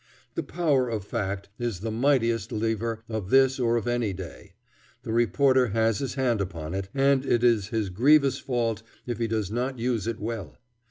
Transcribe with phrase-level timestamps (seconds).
[0.33, 4.53] The power of fact is the mightiest lever of this or of any day.
[5.03, 9.27] The reporter has his hand upon it, and it is his grievous fault if he
[9.27, 10.57] does not use it well.